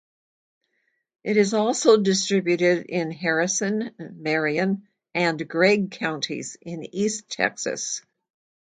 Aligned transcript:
It 1.23 1.37
is 1.37 1.53
also 1.53 2.01
distributed 2.01 2.87
in 2.87 3.11
Harrison, 3.11 3.91
Marion 3.99 4.87
and 5.13 5.47
Gregg 5.47 5.91
counties 5.91 6.57
in 6.59 6.83
east 6.95 7.29
Texas. 7.29 8.01